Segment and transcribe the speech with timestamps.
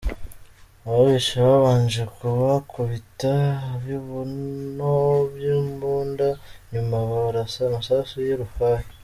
[0.85, 3.33] Ababishe babanje kubakubita
[3.77, 4.93] ibibuno
[5.33, 6.27] by’imbunda
[6.71, 8.87] nyuma babarasa amasasu y’urufaya.